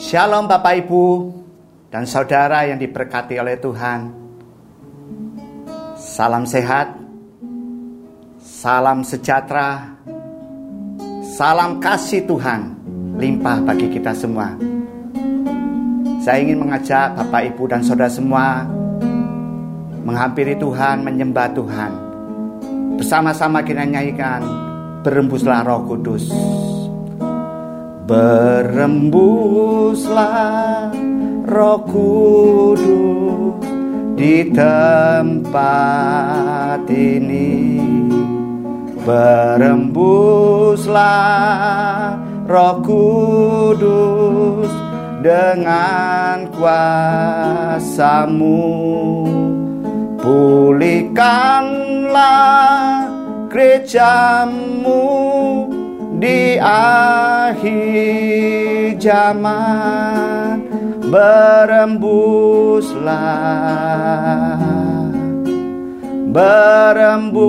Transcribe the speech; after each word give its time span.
Shalom 0.00 0.48
Bapak 0.48 0.80
Ibu 0.80 1.28
dan 1.92 2.08
saudara 2.08 2.64
yang 2.64 2.80
diberkati 2.80 3.36
oleh 3.36 3.60
Tuhan. 3.60 4.08
Salam 6.00 6.48
sehat, 6.48 6.96
salam 8.40 9.04
sejahtera, 9.04 9.92
salam 11.36 11.84
kasih 11.84 12.24
Tuhan 12.24 12.80
limpah 13.20 13.60
bagi 13.60 13.92
kita 13.92 14.16
semua. 14.16 14.56
Saya 16.24 16.48
ingin 16.48 16.64
mengajak 16.64 17.20
Bapak 17.20 17.52
Ibu 17.52 17.68
dan 17.68 17.84
saudara 17.84 18.08
semua 18.08 18.64
menghampiri 20.00 20.56
Tuhan, 20.56 21.04
menyembah 21.04 21.52
Tuhan. 21.52 21.92
Bersama-sama 22.96 23.60
kita 23.60 23.84
nyanyikan 23.84 24.40
Berembuslah 25.04 25.60
Roh 25.60 25.84
Kudus. 25.84 26.32
Berembuslah 28.10 29.30
Roh 31.46 31.78
Kudus 31.86 33.62
di 34.18 34.50
tempat 34.50 35.62
ini. 36.90 37.78
Berembuslah 39.06 39.78
Roh 42.50 42.82
Kudus 42.82 44.74
dengan 45.22 46.50
kuasamu 46.50 47.14
Pulihkanlah 50.18 51.46
gerejamu 53.46 55.39
di 56.20 56.60
akhir 56.60 57.80
zaman 59.00 60.60
Berembuslah 61.10 62.20
Berembuslah. 66.30 67.42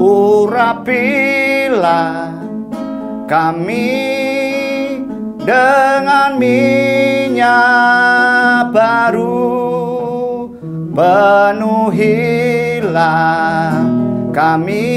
Urapilah 0.01 1.29
kami 3.29 4.08
dengan 5.49 6.37
minyak 6.37 8.69
baru 8.69 10.45
penuhilah 10.93 12.93
kami 14.29 14.93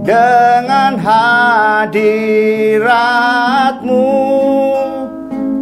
dengan 0.00 0.96
hadiratmu. 0.96 2.16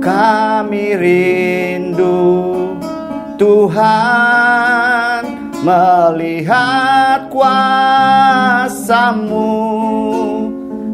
Kami 0.03 0.99
rindu 0.99 2.75
Tuhan 3.39 5.23
melihat 5.63 7.31
kuasamu 7.31 7.63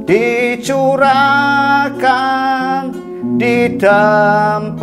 dicurahkan 0.08 1.28
di 3.36 3.76
tempat 3.76 4.74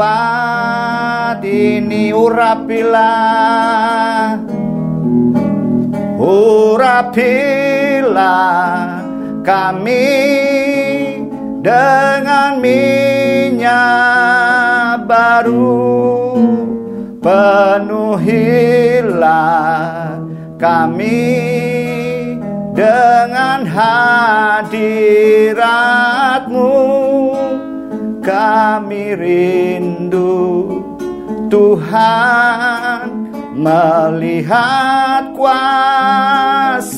ini 1.42 2.14
urapilah 2.14 3.58
urapilah 6.22 7.42
kami 9.42 10.22
dengan 11.66 12.62
minyak 12.62 13.66
baru. 15.10 16.06
Penuhilah 17.26 18.22
kami 20.62 21.74
dengan 22.76 23.64
hadiratmu 23.64 24.76
kami 28.20 29.16
rindu 29.16 30.84
Tuhan 31.48 33.32
melihat 33.56 35.32
kuasamu 35.40 36.92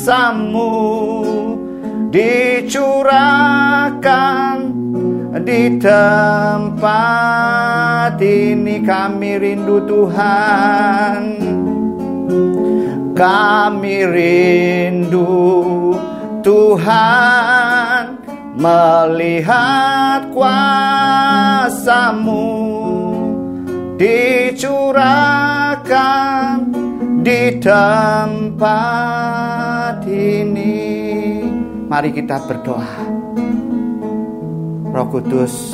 dicurahkan 2.10 3.68
di 5.46 5.78
tempat 5.78 6.98
ini. 8.18 8.82
Kami 8.82 9.38
rindu 9.38 9.86
Tuhan 9.86 11.22
kami 13.18 14.06
rindu 14.06 15.26
Tuhan 16.46 18.22
melihat 18.54 20.30
kuasamu 20.30 21.98
dicurahkan 23.98 25.34
di 27.26 27.58
tempat 27.58 28.86
ini. 30.06 30.78
Mari 31.90 32.14
kita 32.14 32.38
berdoa. 32.46 33.18
Roh 34.88 35.08
Kudus, 35.14 35.74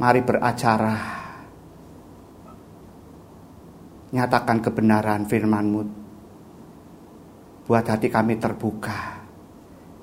mari 0.00 0.20
beracara 0.24 1.23
nyatakan 4.14 4.62
kebenaran 4.62 5.26
firman-Mu. 5.26 5.82
Buat 7.66 7.84
hati 7.90 8.06
kami 8.06 8.38
terbuka. 8.38 9.26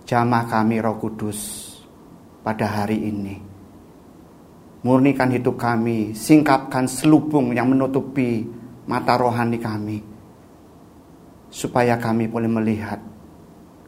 Jamah 0.04 0.52
kami 0.52 0.84
roh 0.84 1.00
kudus 1.00 1.72
pada 2.44 2.68
hari 2.68 3.08
ini. 3.08 3.36
Murnikan 4.84 5.32
hidup 5.32 5.56
kami, 5.56 6.12
singkapkan 6.12 6.92
selubung 6.92 7.56
yang 7.56 7.72
menutupi 7.72 8.44
mata 8.92 9.16
rohani 9.16 9.56
kami. 9.62 9.98
Supaya 11.48 11.96
kami 11.96 12.28
boleh 12.28 12.52
melihat 12.52 13.00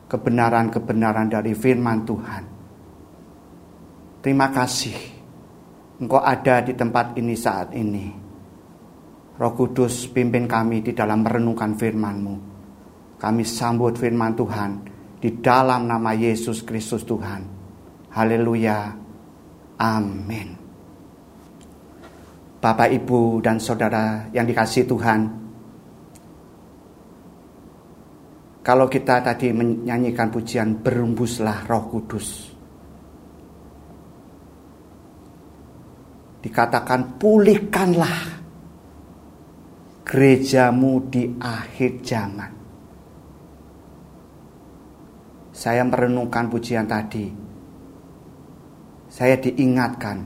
kebenaran-kebenaran 0.08 1.28
dari 1.28 1.52
firman 1.52 2.08
Tuhan. 2.08 2.44
Terima 4.24 4.48
kasih 4.56 5.14
Engkau 6.04 6.20
ada 6.20 6.60
di 6.66 6.74
tempat 6.74 7.14
ini 7.16 7.36
saat 7.38 7.72
ini. 7.78 8.23
Roh 9.44 9.52
Kudus 9.52 10.08
pimpin 10.08 10.48
kami 10.48 10.80
di 10.80 10.96
dalam 10.96 11.20
merenungkan 11.20 11.76
firman-Mu. 11.76 12.36
Kami 13.20 13.44
sambut 13.44 14.00
firman 14.00 14.32
Tuhan 14.40 14.72
di 15.20 15.44
dalam 15.44 15.84
nama 15.84 16.16
Yesus 16.16 16.64
Kristus 16.64 17.04
Tuhan. 17.04 17.44
Haleluya. 18.16 18.96
Amin. 19.84 20.48
Bapak, 22.56 22.88
Ibu, 22.88 23.44
dan 23.44 23.60
Saudara 23.60 24.32
yang 24.32 24.48
dikasih 24.48 24.88
Tuhan. 24.88 25.22
Kalau 28.64 28.88
kita 28.88 29.20
tadi 29.28 29.52
menyanyikan 29.52 30.32
pujian 30.32 30.80
berembuslah 30.80 31.68
roh 31.68 31.92
kudus. 31.92 32.48
Dikatakan 36.40 37.20
pulihkanlah 37.20 38.43
gerejamu 40.14 41.10
di 41.10 41.26
akhir 41.42 42.06
zaman. 42.06 42.52
Saya 45.50 45.82
merenungkan 45.82 46.54
pujian 46.54 46.86
tadi. 46.86 47.34
Saya 49.10 49.42
diingatkan 49.42 50.22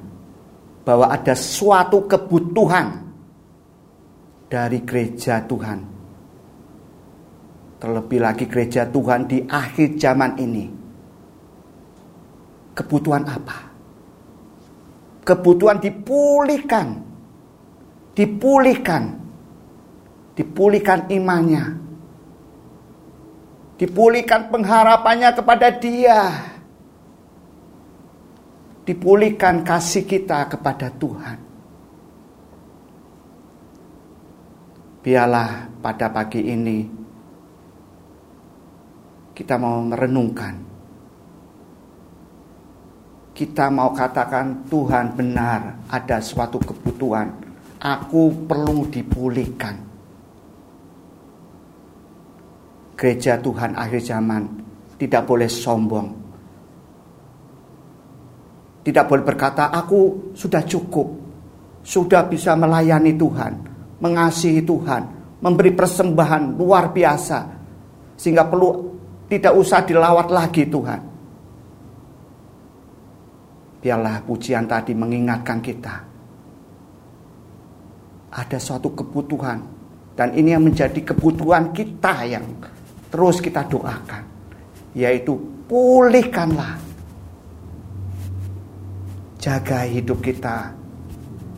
bahwa 0.84 1.08
ada 1.08 1.32
suatu 1.32 2.04
kebutuhan 2.04 3.00
dari 4.52 4.84
gereja 4.84 5.40
Tuhan. 5.48 5.80
Terlebih 7.80 8.20
lagi 8.20 8.44
gereja 8.44 8.84
Tuhan 8.92 9.24
di 9.24 9.40
akhir 9.48 9.96
zaman 9.96 10.36
ini. 10.36 10.66
Kebutuhan 12.76 13.24
apa? 13.24 13.58
Kebutuhan 15.24 15.80
dipulihkan. 15.80 16.88
Dipulihkan 18.12 19.17
dipulihkan 20.38 21.10
imannya, 21.10 21.76
dipulihkan 23.82 24.54
pengharapannya 24.54 25.34
kepada 25.34 25.68
Dia, 25.74 26.22
dipulihkan 28.86 29.66
kasih 29.66 30.06
kita 30.06 30.46
kepada 30.46 30.94
Tuhan. 30.94 31.48
biarlah 35.08 35.72
pada 35.80 36.12
pagi 36.12 36.44
ini 36.44 36.84
kita 39.32 39.56
mau 39.56 39.80
merenungkan. 39.88 40.68
Kita 43.32 43.72
mau 43.72 43.96
katakan 43.96 44.68
Tuhan 44.68 45.16
benar 45.16 45.88
ada 45.88 46.20
suatu 46.20 46.60
kebutuhan. 46.60 47.32
Aku 47.80 48.36
perlu 48.50 48.84
dipulihkan. 48.92 49.87
Gereja 52.98 53.38
Tuhan 53.38 53.78
akhir 53.78 54.02
zaman 54.02 54.42
tidak 54.98 55.30
boleh 55.30 55.46
sombong. 55.46 56.08
Tidak 58.82 59.06
boleh 59.06 59.22
berkata, 59.22 59.70
aku 59.70 60.34
sudah 60.34 60.66
cukup. 60.66 61.06
Sudah 61.86 62.26
bisa 62.26 62.58
melayani 62.58 63.14
Tuhan. 63.14 63.54
Mengasihi 64.02 64.66
Tuhan. 64.66 65.04
Memberi 65.44 65.76
persembahan 65.78 66.58
luar 66.58 66.90
biasa. 66.90 67.40
Sehingga 68.18 68.50
perlu 68.50 68.98
tidak 69.30 69.54
usah 69.54 69.86
dilawat 69.86 70.28
lagi 70.34 70.66
Tuhan. 70.66 71.02
Biarlah 73.78 74.26
pujian 74.26 74.66
tadi 74.66 74.98
mengingatkan 74.98 75.60
kita. 75.62 75.96
Ada 78.34 78.58
suatu 78.58 78.96
kebutuhan. 78.98 79.60
Dan 80.18 80.34
ini 80.34 80.58
yang 80.58 80.66
menjadi 80.66 80.98
kebutuhan 81.14 81.70
kita 81.76 82.26
yang 82.26 82.42
terus 83.10 83.38
kita 83.40 83.66
doakan. 83.68 84.24
Yaitu 84.98 85.38
pulihkanlah. 85.70 86.80
Jaga 89.38 89.86
hidup 89.86 90.20
kita. 90.24 90.74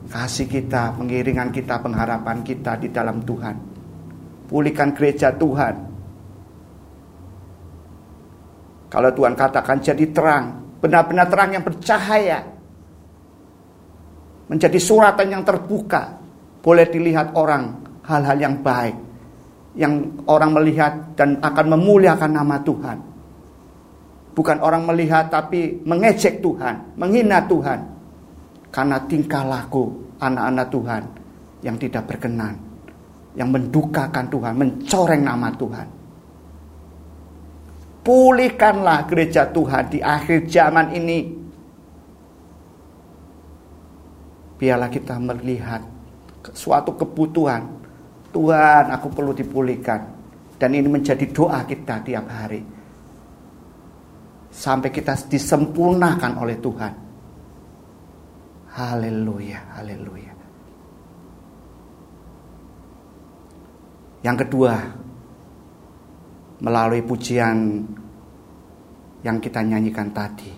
Kasih 0.10 0.50
kita, 0.50 0.98
pengiringan 0.98 1.54
kita, 1.54 1.78
pengharapan 1.80 2.42
kita 2.42 2.82
di 2.82 2.90
dalam 2.90 3.22
Tuhan. 3.22 3.56
Pulihkan 4.50 4.98
gereja 4.98 5.30
Tuhan 5.30 5.90
kalau 8.90 9.14
Tuhan 9.14 9.38
katakan 9.38 9.78
jadi 9.78 10.10
terang, 10.10 10.46
benar-benar 10.82 11.30
terang 11.30 11.54
yang 11.54 11.62
bercahaya. 11.62 12.42
Menjadi 14.50 14.82
suratan 14.82 15.30
yang 15.30 15.44
terbuka. 15.46 16.18
Boleh 16.66 16.90
dilihat 16.90 17.38
orang 17.38 17.86
hal-hal 18.02 18.38
yang 18.42 18.56
baik. 18.66 18.98
Yang 19.78 20.18
orang 20.26 20.52
melihat 20.56 20.94
dan 21.14 21.38
akan 21.42 21.66
memuliakan 21.78 22.32
nama 22.34 22.58
Tuhan. 22.62 22.98
Bukan 24.34 24.58
orang 24.64 24.88
melihat 24.88 25.28
tapi 25.28 25.84
mengejek 25.84 26.40
Tuhan, 26.40 26.96
menghina 26.96 27.44
Tuhan. 27.44 27.80
Karena 28.70 28.98
tingkah 29.10 29.44
laku 29.44 29.90
anak-anak 30.22 30.68
Tuhan 30.70 31.04
yang 31.66 31.76
tidak 31.76 32.08
berkenan. 32.08 32.56
Yang 33.38 33.50
mendukakan 33.56 34.26
Tuhan, 34.32 34.54
mencoreng 34.58 35.24
nama 35.24 35.50
Tuhan. 35.54 35.88
Pulihkanlah 38.00 39.06
gereja 39.06 39.46
Tuhan 39.52 39.92
di 39.92 40.00
akhir 40.02 40.50
zaman 40.50 40.98
ini. 40.98 41.20
Biarlah 44.60 44.92
kita 44.92 45.16
melihat 45.20 45.84
suatu 46.52 46.96
kebutuhan. 46.96 47.79
Tuhan, 48.30 48.94
aku 48.94 49.08
perlu 49.10 49.34
dipulihkan. 49.34 50.02
Dan 50.60 50.76
ini 50.76 50.92
menjadi 50.92 51.24
doa 51.32 51.64
kita 51.64 52.04
tiap 52.04 52.26
hari. 52.28 52.62
Sampai 54.50 54.92
kita 54.92 55.16
disempurnakan 55.16 56.34
oleh 56.36 56.58
Tuhan. 56.60 56.94
Haleluya, 58.76 59.60
haleluya. 59.80 60.34
Yang 64.20 64.38
kedua, 64.46 64.74
melalui 66.60 67.02
pujian 67.08 67.88
yang 69.24 69.38
kita 69.40 69.64
nyanyikan 69.64 70.12
tadi. 70.12 70.52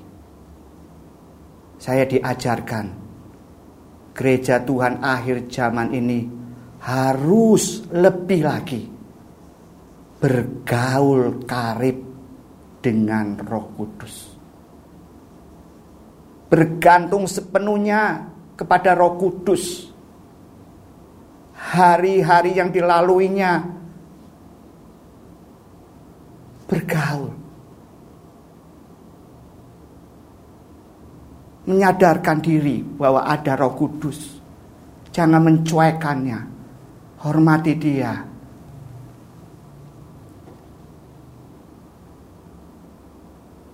Saya 1.77 2.05
diajarkan 2.05 2.85
gereja 4.13 4.61
Tuhan 4.61 5.01
akhir 5.01 5.49
zaman 5.49 5.93
ini 5.93 6.40
harus 6.81 7.85
lebih 7.93 8.41
lagi 8.41 8.81
bergaul 10.21 11.45
karib 11.45 11.97
dengan 12.81 13.37
Roh 13.41 13.67
Kudus. 13.77 14.15
Bergantung 16.49 17.29
sepenuhnya 17.29 18.25
kepada 18.57 18.97
Roh 18.97 19.17
Kudus. 19.17 19.89
Hari-hari 21.61 22.57
yang 22.57 22.73
dilaluinya 22.73 23.61
bergaul 26.65 27.31
menyadarkan 31.71 32.37
diri 32.41 32.83
bahwa 32.83 33.23
ada 33.23 33.55
Roh 33.55 33.73
Kudus. 33.77 34.41
Jangan 35.13 35.39
mencuekannya. 35.39 36.50
Hormati 37.21 37.73
dia. 37.77 38.13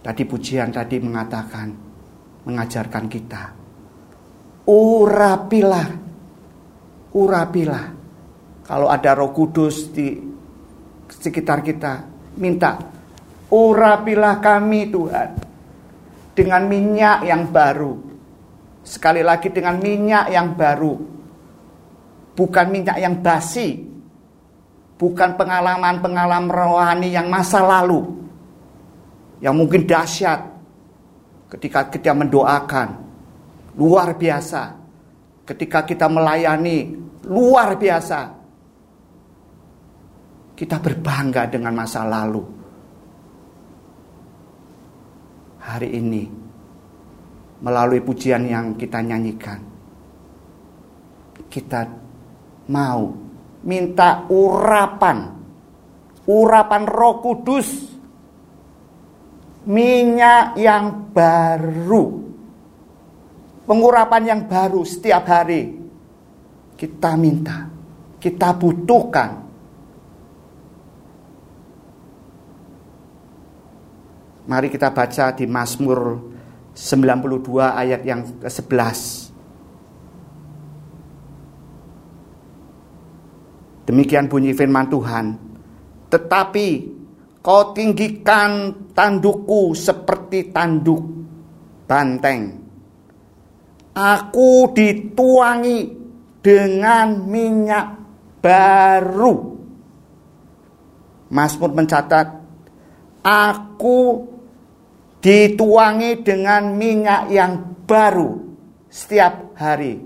Tadi 0.03 0.23
pujian 0.23 0.71
tadi 0.71 0.99
mengatakan, 1.03 1.67
mengajarkan 2.47 3.05
kita. 3.11 3.43
Urapilah. 4.67 5.89
Urapilah. 7.15 7.85
Kalau 8.67 8.87
ada 8.91 9.15
roh 9.15 9.31
kudus 9.31 9.95
di 9.95 10.11
sekitar 11.07 11.63
kita, 11.63 12.03
minta. 12.39 12.75
Urapilah 13.47 14.43
kami 14.43 14.91
Tuhan 14.91 15.29
dengan 16.35 16.67
minyak 16.67 17.23
yang 17.23 17.47
baru. 17.47 17.95
Sekali 18.83 19.23
lagi 19.23 19.51
dengan 19.55 19.79
minyak 19.79 20.31
yang 20.31 20.55
baru. 20.55 21.16
Bukan 22.37 22.65
minyak 22.69 23.01
yang 23.01 23.17
basi. 23.25 23.81
Bukan 24.97 25.33
pengalaman-pengalaman 25.33 26.53
rohani 26.53 27.09
yang 27.09 27.33
masa 27.33 27.65
lalu. 27.65 28.05
Yang 29.41 29.55
mungkin 29.57 29.81
dahsyat. 29.89 30.41
Ketika 31.49 31.89
kita 31.89 32.13
mendoakan. 32.13 32.89
Luar 33.81 34.13
biasa. 34.13 34.77
Ketika 35.49 35.81
kita 35.81 36.05
melayani. 36.05 36.93
Luar 37.25 37.73
biasa. 37.73 38.19
Kita 40.53 40.77
berbangga 40.77 41.49
dengan 41.49 41.73
masa 41.73 42.05
lalu 42.05 42.57
hari 45.67 45.99
ini 45.99 46.23
melalui 47.59 47.99
pujian 47.99 48.47
yang 48.47 48.79
kita 48.79 49.03
nyanyikan. 49.03 49.59
Kita 51.51 51.83
mau. 52.69 53.15
Minta 53.67 54.23
urapan, 54.31 55.27
urapan 56.23 56.83
Roh 56.87 57.19
Kudus, 57.19 57.67
minyak 59.67 60.55
yang 60.55 61.11
baru, 61.11 62.05
pengurapan 63.67 64.23
yang 64.23 64.41
baru 64.47 64.87
setiap 64.87 65.27
hari. 65.27 65.75
Kita 66.77 67.17
minta, 67.19 67.67
kita 68.21 68.55
butuhkan. 68.55 69.29
Mari 74.47 74.71
kita 74.71 74.95
baca 74.95 75.35
di 75.35 75.43
Mazmur 75.43 75.99
92 76.71 77.67
ayat 77.67 78.01
yang 78.07 78.23
ke-11. 78.39 79.26
Demikian 83.87 84.27
bunyi 84.27 84.51
firman 84.51 84.91
Tuhan. 84.91 85.25
Tetapi 86.11 86.67
kau 87.39 87.71
tinggikan 87.71 88.75
tandukku 88.91 89.71
seperti 89.71 90.51
tanduk 90.51 90.99
banteng. 91.87 92.67
Aku 93.95 94.75
dituangi 94.75 95.87
dengan 96.43 97.23
minyak 97.31 97.87
baru. 98.43 99.35
Mazmur 101.31 101.71
mencatat, 101.71 102.27
Aku 103.23 104.23
dituangi 105.19 106.23
dengan 106.23 106.71
minyak 106.75 107.27
yang 107.27 107.83
baru 107.83 108.39
setiap 108.87 109.55
hari 109.59 109.99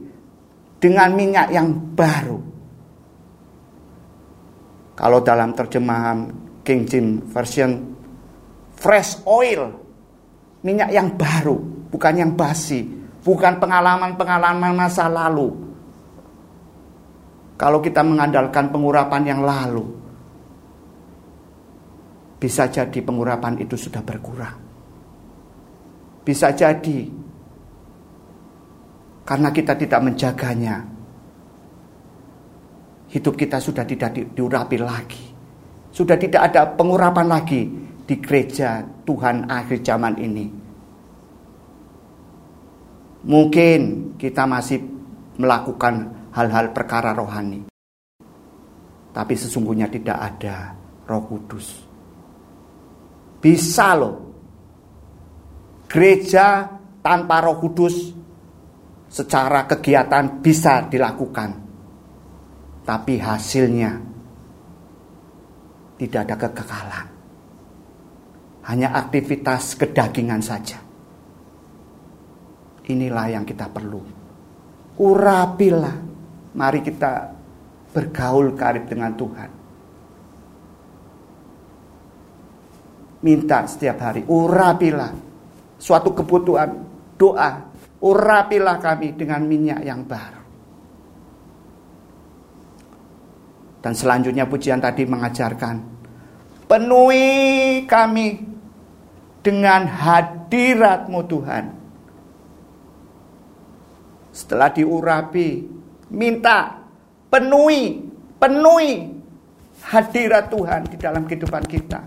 dengan 0.81 1.13
minyak 1.13 1.53
yang 1.53 1.69
baru. 1.93 2.50
Kalau 5.01 5.17
dalam 5.25 5.58
terjemahan 5.58 6.29
King 6.62 6.86
James 6.86 7.25
Version 7.34 7.72
fresh 8.77 9.25
oil, 9.25 9.74
minyak 10.62 10.93
yang 10.93 11.17
baru, 11.17 11.58
bukan 11.89 12.13
yang 12.22 12.38
basi, 12.38 12.86
bukan 13.25 13.58
pengalaman-pengalaman 13.58 14.77
masa 14.77 15.10
lalu. 15.10 15.58
Kalau 17.58 17.81
kita 17.81 18.05
mengandalkan 18.05 18.70
pengurapan 18.70 19.25
yang 19.25 19.41
lalu, 19.41 19.89
bisa 22.38 22.70
jadi 22.70 23.01
pengurapan 23.01 23.58
itu 23.58 23.74
sudah 23.74 24.05
berkurang. 24.05 24.58
Bisa 26.22 26.53
jadi 26.53 27.10
karena 29.25 29.50
kita 29.50 29.74
tidak 29.77 30.01
menjaganya, 30.01 31.00
hidup 33.12 33.36
kita 33.36 33.60
sudah 33.60 33.84
tidak 33.84 34.15
diurapi 34.32 34.77
lagi. 34.80 35.25
Sudah 35.91 36.15
tidak 36.15 36.51
ada 36.51 36.72
pengurapan 36.72 37.27
lagi 37.27 37.68
di 38.08 38.15
gereja 38.24 38.80
Tuhan 39.03 39.51
akhir 39.51 39.84
zaman 39.84 40.15
ini. 40.15 40.46
Mungkin 43.22 44.15
kita 44.18 44.48
masih 44.48 44.80
melakukan 45.38 46.10
hal-hal 46.32 46.72
perkara 46.72 47.12
rohani. 47.12 47.68
Tapi 49.12 49.34
sesungguhnya 49.36 49.91
tidak 49.91 50.18
ada 50.18 50.72
roh 51.06 51.24
kudus. 51.27 51.68
Bisa 53.44 53.94
loh. 54.00 54.15
Gereja 55.91 56.72
tanpa 57.03 57.44
roh 57.44 57.60
kudus 57.60 58.15
secara 59.12 59.68
kegiatan 59.68 60.39
bisa 60.39 60.88
dilakukan. 60.88 61.61
Tapi 62.91 63.24
hasilnya 63.24 63.91
tidak 65.95 66.27
ada 66.27 66.36
kekekalan. 66.36 67.07
Hanya 68.67 68.91
aktivitas 69.00 69.79
kedagingan 69.79 70.43
saja. 70.43 70.75
Inilah 72.91 73.31
yang 73.31 73.48
kita 73.48 73.71
perlu. 73.71 74.03
Urapilah. 75.00 75.95
Mari 76.51 76.83
kita 76.83 77.31
bergaul 77.95 78.60
karib 78.60 78.83
dengan 78.91 79.15
Tuhan. 79.15 79.50
Minta 83.24 83.63
setiap 83.71 84.03
hari, 84.03 84.27
urapilah 84.27 85.15
suatu 85.79 86.12
kebutuhan, 86.12 86.75
doa, 87.15 87.71
urapilah 88.03 88.83
kami 88.83 89.15
dengan 89.15 89.48
minyak 89.48 89.79
yang 89.79 90.03
baru. 90.03 90.40
Dan 93.81 93.97
selanjutnya 93.97 94.45
pujian 94.45 94.77
tadi 94.77 95.09
mengajarkan, 95.09 95.81
penuhi 96.69 97.81
kami 97.89 98.38
dengan 99.41 99.89
hadiratmu 99.89 101.19
Tuhan. 101.25 101.65
Setelah 104.31 104.69
diurapi, 104.69 105.50
minta 106.13 106.77
penuhi, 107.27 108.05
penuhi 108.38 109.09
hadirat 109.81 110.53
Tuhan 110.53 110.81
di 110.88 110.97
dalam 111.01 111.25
kehidupan 111.25 111.65
kita. 111.65 112.00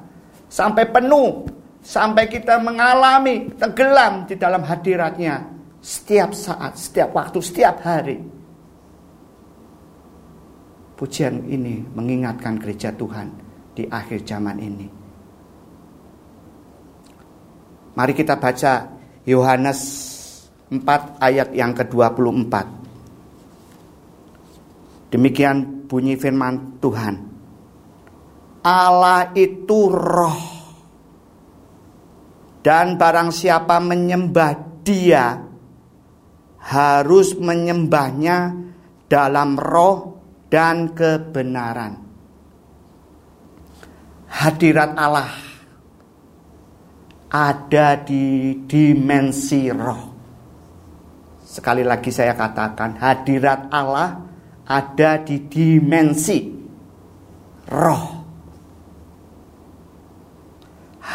Sampai 0.46 0.86
penuh, 0.86 1.42
sampai 1.82 2.30
kita 2.30 2.62
mengalami 2.62 3.50
tenggelam 3.58 4.30
di 4.30 4.38
dalam 4.38 4.62
hadiratnya 4.62 5.42
setiap 5.82 6.32
saat, 6.32 6.78
setiap 6.78 7.12
waktu, 7.12 7.38
setiap 7.42 7.82
hari. 7.82 8.22
Pujian 11.04 11.44
ini 11.52 11.84
mengingatkan 11.84 12.56
gereja 12.56 12.88
Tuhan 12.88 13.28
di 13.76 13.84
akhir 13.84 14.24
zaman 14.24 14.56
ini. 14.56 14.88
Mari 17.92 18.16
kita 18.16 18.40
baca 18.40 18.88
Yohanes 19.28 19.80
4 20.72 20.80
ayat 21.20 21.52
yang 21.52 21.76
ke-24. 21.76 22.54
Demikian 25.12 25.84
bunyi 25.84 26.16
firman 26.16 26.80
Tuhan. 26.80 27.20
Allah 28.64 29.28
itu 29.36 29.92
roh. 29.92 30.40
Dan 32.64 32.96
barang 32.96 33.28
siapa 33.28 33.76
menyembah 33.76 34.80
dia 34.80 35.36
harus 36.64 37.36
menyembahnya 37.36 38.56
dalam 39.04 39.60
roh 39.60 40.13
dan 40.54 40.94
kebenaran. 40.94 41.98
Hadirat 44.30 44.94
Allah 44.94 45.34
ada 47.26 47.98
di 47.98 48.54
dimensi 48.62 49.66
roh. 49.74 50.14
Sekali 51.42 51.82
lagi 51.82 52.14
saya 52.14 52.38
katakan, 52.38 52.94
hadirat 53.02 53.66
Allah 53.74 54.22
ada 54.70 55.18
di 55.26 55.42
dimensi 55.50 56.38
roh. 57.74 58.06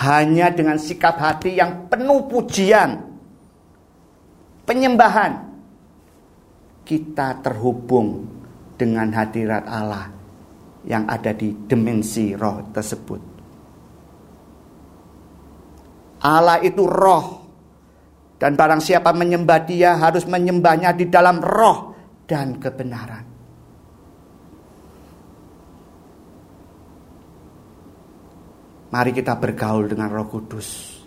Hanya 0.04 0.52
dengan 0.52 0.80
sikap 0.80 1.16
hati 1.16 1.60
yang 1.60 1.88
penuh 1.88 2.28
pujian, 2.28 3.04
penyembahan, 4.64 5.48
kita 6.88 7.40
terhubung 7.44 8.39
dengan 8.80 9.12
hadirat 9.12 9.68
Allah 9.68 10.08
yang 10.88 11.04
ada 11.12 11.36
di 11.36 11.52
dimensi 11.68 12.32
roh 12.32 12.72
tersebut. 12.72 13.22
Allah 16.24 16.64
itu 16.64 16.84
roh. 16.88 17.26
Dan 18.40 18.56
barang 18.56 18.80
siapa 18.80 19.12
menyembah 19.12 19.68
dia 19.68 20.00
harus 20.00 20.24
menyembahnya 20.24 20.96
di 20.96 21.12
dalam 21.12 21.44
roh 21.44 21.92
dan 22.24 22.56
kebenaran. 22.56 23.28
Mari 28.90 29.12
kita 29.14 29.38
bergaul 29.38 29.86
dengan 29.86 30.10
Roh 30.10 30.26
Kudus. 30.26 30.98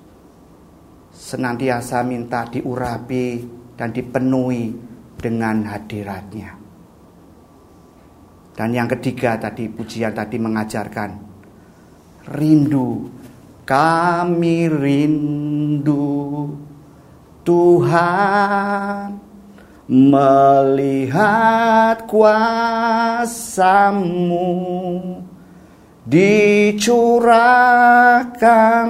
Senantiasa 1.10 2.04
minta 2.06 2.46
diurapi 2.46 3.26
dan 3.74 3.90
dipenuhi 3.90 4.70
dengan 5.18 5.66
hadiratnya. 5.66 6.61
Dan 8.52 8.76
yang 8.76 8.84
ketiga 8.88 9.36
tadi 9.40 9.68
pujian 9.72 10.12
tadi 10.12 10.36
mengajarkan 10.36 11.10
rindu. 12.36 13.08
Kami 13.62 14.66
rindu 14.66 16.50
Tuhan 17.46 19.14
melihat 19.92 22.08
kuasamu 22.10 22.82
dicurahkan 26.06 28.86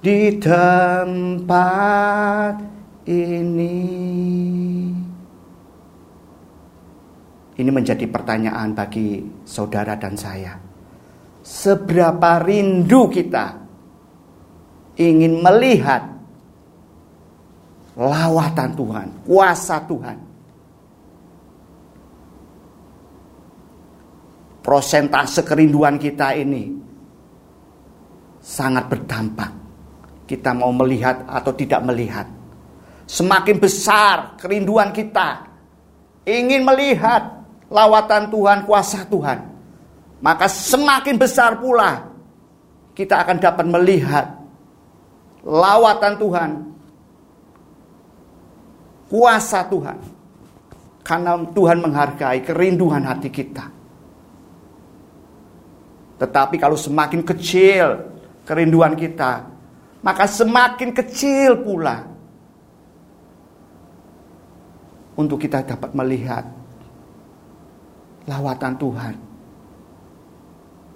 di 0.00 0.38
tempat 0.38 2.54
ini. 3.08 4.85
Ini 7.56 7.70
menjadi 7.72 8.04
pertanyaan 8.04 8.76
bagi 8.76 9.24
saudara 9.48 9.96
dan 9.96 10.12
saya. 10.12 10.52
Seberapa 11.40 12.44
rindu 12.44 13.08
kita 13.08 13.56
ingin 15.00 15.40
melihat 15.40 16.04
lawatan 17.96 18.70
Tuhan, 18.76 19.08
kuasa 19.24 19.76
Tuhan. 19.88 20.18
Prosentase 24.60 25.40
kerinduan 25.46 25.96
kita 25.96 26.36
ini 26.36 26.74
sangat 28.42 28.84
berdampak. 28.90 29.50
Kita 30.26 30.50
mau 30.52 30.74
melihat 30.74 31.24
atau 31.24 31.54
tidak 31.54 31.86
melihat. 31.86 32.26
Semakin 33.06 33.56
besar 33.62 34.34
kerinduan 34.34 34.90
kita 34.90 35.46
ingin 36.26 36.66
melihat 36.66 37.35
lawatan 37.70 38.30
Tuhan, 38.30 38.58
kuasa 38.66 39.06
Tuhan, 39.06 39.38
maka 40.22 40.46
semakin 40.46 41.16
besar 41.18 41.58
pula 41.58 42.08
kita 42.96 43.20
akan 43.26 43.36
dapat 43.36 43.66
melihat 43.68 44.26
lawatan 45.44 46.14
Tuhan, 46.18 46.50
kuasa 49.10 49.66
Tuhan. 49.66 49.98
Karena 51.06 51.38
Tuhan 51.38 51.78
menghargai 51.78 52.42
kerinduan 52.42 53.06
hati 53.06 53.30
kita. 53.30 53.70
Tetapi 56.18 56.58
kalau 56.58 56.74
semakin 56.74 57.22
kecil 57.22 58.10
kerinduan 58.42 58.98
kita, 58.98 59.46
maka 60.02 60.26
semakin 60.26 60.90
kecil 60.90 61.62
pula 61.62 62.02
untuk 65.14 65.38
kita 65.38 65.62
dapat 65.62 65.94
melihat 65.94 66.42
lawatan 68.26 68.74
Tuhan. 68.76 69.14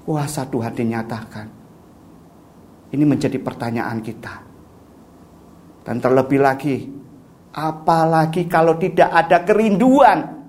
Kuasa 0.05 0.43
Tuhan 0.47 0.75
dinyatakan. 0.75 1.47
Ini 2.91 3.05
menjadi 3.07 3.39
pertanyaan 3.39 4.03
kita. 4.03 4.43
Dan 5.87 6.03
terlebih 6.03 6.43
lagi, 6.43 6.91
apalagi 7.55 8.51
kalau 8.51 8.75
tidak 8.77 9.09
ada 9.15 9.47
kerinduan 9.47 10.41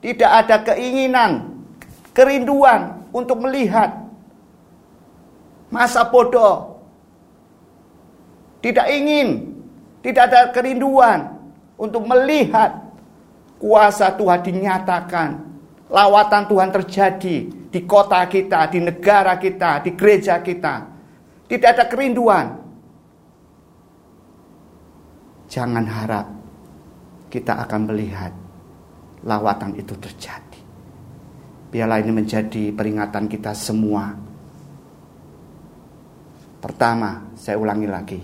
Tidak 0.00 0.30
ada 0.32 0.64
keinginan, 0.64 1.60
kerinduan 2.16 3.04
untuk 3.12 3.44
melihat 3.44 4.00
masa 5.68 6.08
bodoh. 6.08 6.80
Tidak 8.64 8.86
ingin, 8.88 9.60
tidak 10.00 10.32
ada 10.32 10.40
kerinduan 10.56 11.36
untuk 11.76 12.08
melihat 12.08 12.80
kuasa 13.60 14.16
Tuhan 14.16 14.40
dinyatakan, 14.40 15.49
lawatan 15.90 16.46
Tuhan 16.46 16.70
terjadi 16.70 17.36
di 17.70 17.80
kota 17.84 18.22
kita, 18.30 18.70
di 18.70 18.78
negara 18.78 19.36
kita, 19.36 19.82
di 19.82 19.90
gereja 19.98 20.38
kita. 20.38 20.74
Tidak 21.50 21.66
ada 21.66 21.84
kerinduan. 21.90 22.46
Jangan 25.50 25.82
harap 25.82 26.26
kita 27.26 27.66
akan 27.66 27.80
melihat 27.90 28.30
lawatan 29.26 29.74
itu 29.74 29.98
terjadi. 29.98 30.62
Biarlah 31.70 31.98
ini 32.02 32.12
menjadi 32.14 32.70
peringatan 32.70 33.26
kita 33.26 33.50
semua. 33.54 34.14
Pertama, 36.62 37.34
saya 37.34 37.58
ulangi 37.58 37.88
lagi. 37.90 38.20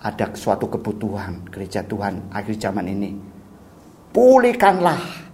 Ada 0.00 0.32
suatu 0.32 0.68
kebutuhan 0.68 1.48
gereja 1.52 1.84
Tuhan 1.84 2.32
akhir 2.32 2.56
zaman 2.56 2.88
ini. 2.88 3.12
Pulihkanlah 4.16 5.29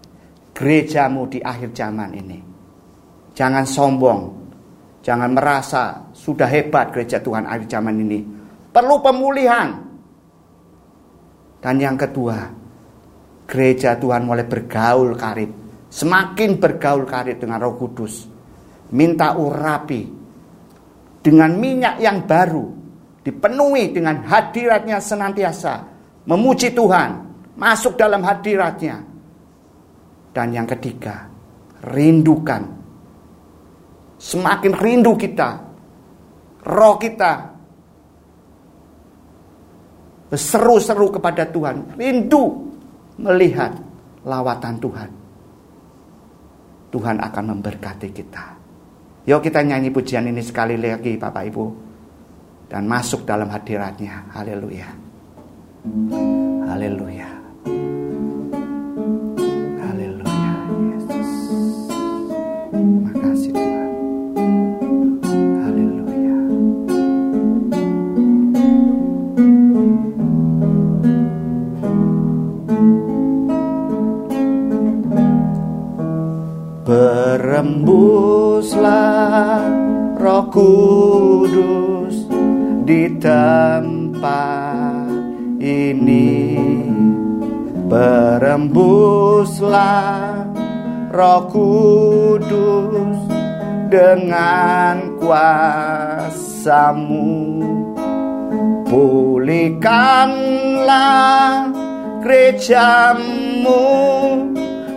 gerejamu 0.57 1.29
di 1.29 1.45
akhir 1.45 1.77
zaman 1.77 2.11
ini. 2.17 2.39
Jangan 3.37 3.69
sombong. 3.69 4.21
Jangan 5.05 5.31
merasa 5.37 6.09
sudah 6.17 6.49
hebat 6.49 6.91
gereja 6.91 7.21
Tuhan 7.21 7.45
akhir 7.45 7.69
zaman 7.69 7.95
ini. 8.01 8.25
Perlu 8.73 8.97
pemulihan. 9.05 9.77
Dan 11.61 11.77
yang 11.77 12.01
kedua, 12.01 12.49
gereja 13.45 14.01
Tuhan 14.01 14.25
mulai 14.25 14.49
bergaul 14.49 15.13
karib. 15.15 15.53
Semakin 15.93 16.57
bergaul 16.57 17.05
karib 17.05 17.37
dengan 17.37 17.61
roh 17.61 17.77
kudus. 17.77 18.27
Minta 18.97 19.37
urapi. 19.37 20.03
Dengan 21.21 21.53
minyak 21.55 22.01
yang 22.01 22.25
baru. 22.25 22.67
Dipenuhi 23.23 23.93
dengan 23.93 24.25
hadiratnya 24.25 24.99
senantiasa. 24.99 25.75
Memuji 26.27 26.75
Tuhan. 26.75 27.11
Masuk 27.55 27.95
dalam 27.95 28.27
hadiratnya. 28.27 29.16
Dan 30.37 30.53
yang 30.53 30.69
ketiga, 30.69 31.25
rindukan. 31.81 32.61
Semakin 34.21 34.77
rindu 34.77 35.17
kita. 35.17 35.65
Roh 36.69 37.01
kita 37.01 37.57
berseru-seru 40.29 41.09
kepada 41.09 41.49
Tuhan. 41.49 41.97
Rindu 41.97 42.69
melihat 43.17 43.81
lawatan 44.29 44.77
Tuhan, 44.77 45.11
Tuhan 46.93 47.17
akan 47.17 47.45
memberkati 47.57 48.09
kita. 48.13 48.45
Yuk 49.25 49.41
kita 49.41 49.65
nyanyi 49.65 49.89
pujian 49.89 50.29
ini 50.29 50.45
sekali 50.45 50.77
lagi 50.77 51.17
Bapak 51.17 51.45
Ibu. 51.49 51.65
Dan 52.67 52.85
masuk 52.91 53.25
dalam 53.25 53.49
hadiratnya. 53.49 54.27
Haleluya. 54.35 54.91
Haleluya. 56.67 57.36
Kudus 80.57 82.25
di 82.89 83.13
tempat 83.21 85.13
ini. 85.61 86.57
Berembuslah 87.87 90.43
roh 91.13 91.45
kudus 91.53 93.21
dengan 93.93 95.21
kuasamu. 95.21 97.29
Pulihkanlah 98.89 101.69
gerejamu 102.25 103.85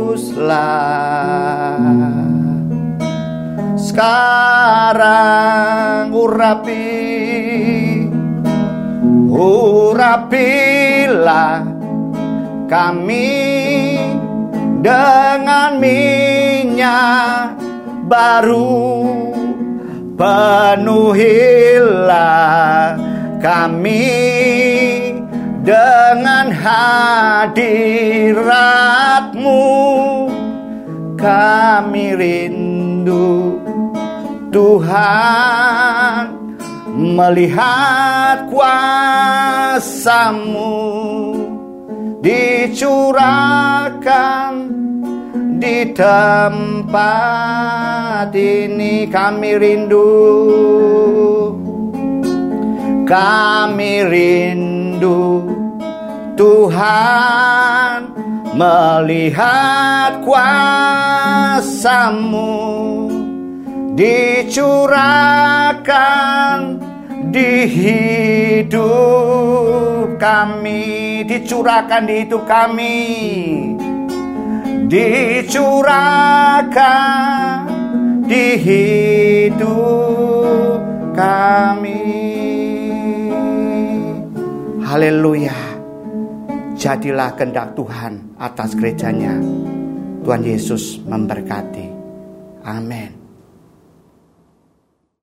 Sekarang 3.80 4.92
urapi 6.16 7.00
urapilah 10.00 11.68
kami 12.68 13.40
dengan 14.80 15.76
minyak 15.80 17.56
baru 18.08 19.29
Penuhilah 20.20 21.80
kami 23.40 24.20
dengan 25.64 26.52
hadiratmu. 26.52 27.64
Kami 31.16 32.16
rindu 32.20 33.60
Tuhan 34.52 36.36
melihat 37.00 38.44
kuasamu 38.52 39.88
dicurahkan 42.20 43.40
di 45.60 45.91
tempat 45.91 46.88
ini 48.32 49.06
kami 49.12 49.60
rindu. 49.60 50.08
Kami 53.04 53.93
rindu 54.06 55.41
Tuhan 56.39 58.15
melihat 58.56 60.24
kuasamu 60.24 61.89
dicurahkan 64.00 65.19
di 67.34 67.67
hidup 67.67 68.80
kami 70.15 71.24
dicurahkan 71.28 72.08
di 72.08 72.24
hidup 72.24 72.48
kami 72.48 72.98
dicurahkan 74.89 76.82
di 78.25 78.58
hidup 78.58 79.62
kami. 81.13 82.02
Haleluya. 84.82 85.54
Jadilah 86.73 87.38
kehendak 87.38 87.78
Tuhan 87.78 88.34
atas 88.41 88.73
gerejanya. 88.73 89.38
Tuhan 90.25 90.41
Yesus 90.41 90.97
memberkati. 91.06 91.86
Amin. 92.65 93.19